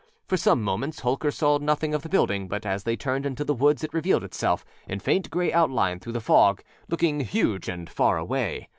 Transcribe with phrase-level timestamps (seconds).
[0.27, 3.53] For some moments Holker saw nothing of the building, but as they turned into the
[3.53, 8.17] woods it revealed itself in faint gray outline through the fog, looking huge and far
[8.17, 8.67] away.